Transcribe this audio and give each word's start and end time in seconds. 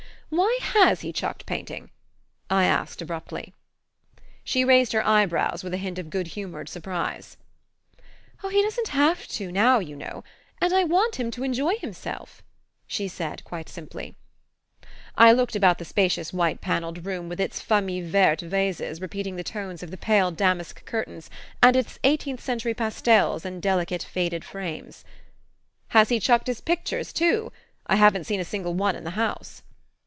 "Why 0.33 0.57
HAS 0.61 1.01
he 1.01 1.11
chucked 1.11 1.45
painting?" 1.45 1.89
I 2.49 2.63
asked 2.63 3.01
abruptly. 3.01 3.53
She 4.45 4.63
raised 4.63 4.93
her 4.93 5.05
eyebrows 5.05 5.61
with 5.61 5.73
a 5.73 5.77
hint 5.83 5.99
of 5.99 6.09
good 6.09 6.25
humoured 6.27 6.69
surprise. 6.69 7.35
"Oh, 8.41 8.47
he 8.47 8.61
doesn't 8.61 8.87
HAVE 8.87 9.27
to 9.27 9.51
now, 9.51 9.79
you 9.79 9.97
know; 9.97 10.23
and 10.61 10.71
I 10.71 10.85
want 10.85 11.17
him 11.19 11.31
to 11.31 11.43
enjoy 11.43 11.75
himself," 11.75 12.41
she 12.87 13.09
said 13.09 13.43
quite 13.43 13.67
simply. 13.67 14.15
I 15.17 15.33
looked 15.33 15.53
about 15.57 15.79
the 15.79 15.85
spacious 15.85 16.31
white 16.31 16.61
panelled 16.61 17.05
room, 17.05 17.27
with 17.27 17.41
its 17.41 17.59
FAMILLE 17.59 18.07
VERTE 18.09 18.39
vases 18.39 19.01
repeating 19.01 19.35
the 19.35 19.43
tones 19.43 19.83
of 19.83 19.91
the 19.91 19.97
pale 19.97 20.31
damask 20.31 20.85
curtains, 20.85 21.29
and 21.61 21.75
its 21.75 21.99
eighteenth 22.05 22.39
century 22.39 22.73
pastels 22.73 23.43
in 23.43 23.59
delicate 23.59 24.03
faded 24.03 24.45
frames. 24.45 25.03
"Has 25.89 26.07
he 26.07 26.21
chucked 26.21 26.47
his 26.47 26.61
pictures 26.61 27.11
too? 27.11 27.51
I 27.85 27.97
haven't 27.97 28.23
seen 28.23 28.39
a 28.39 28.45
single 28.45 28.73
one 28.73 28.95
in 28.95 29.03
the 29.03 29.11
house." 29.19 29.63